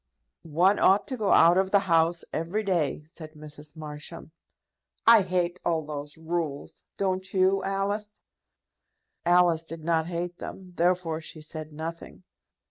"One 0.41 0.79
ought 0.79 1.07
to 1.09 1.15
go 1.15 1.31
out 1.31 1.59
of 1.59 1.69
the 1.69 1.81
house 1.81 2.25
every 2.33 2.63
day," 2.63 3.03
said 3.13 3.33
Mrs. 3.35 3.75
Marsham. 3.75 4.31
"I 5.05 5.21
hate 5.21 5.59
all 5.63 5.85
those 5.85 6.17
rules. 6.17 6.85
Don't 6.97 7.31
you, 7.35 7.63
Alice?" 7.63 8.23
Alice 9.27 9.67
did 9.67 9.83
not 9.83 10.07
hate 10.07 10.39
them, 10.39 10.73
therefore 10.75 11.21
she 11.21 11.43
said 11.43 11.71
nothing. 11.71 12.23